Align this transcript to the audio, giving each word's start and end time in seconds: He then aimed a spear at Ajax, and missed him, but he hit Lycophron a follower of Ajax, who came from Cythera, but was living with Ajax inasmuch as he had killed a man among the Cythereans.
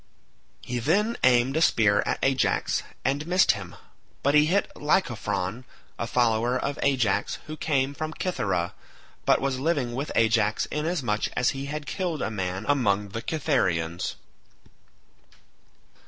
He 0.63 0.79
then 0.79 1.15
aimed 1.23 1.55
a 1.55 1.61
spear 1.61 2.01
at 2.07 2.17
Ajax, 2.23 2.81
and 3.05 3.27
missed 3.27 3.51
him, 3.51 3.75
but 4.23 4.33
he 4.33 4.47
hit 4.47 4.71
Lycophron 4.75 5.63
a 5.99 6.07
follower 6.07 6.57
of 6.57 6.79
Ajax, 6.81 7.37
who 7.45 7.55
came 7.55 7.93
from 7.93 8.11
Cythera, 8.19 8.73
but 9.27 9.39
was 9.41 9.59
living 9.59 9.93
with 9.93 10.11
Ajax 10.15 10.65
inasmuch 10.71 11.27
as 11.37 11.51
he 11.51 11.67
had 11.67 11.85
killed 11.85 12.23
a 12.23 12.31
man 12.31 12.65
among 12.67 13.09
the 13.09 13.21
Cythereans. 13.21 14.15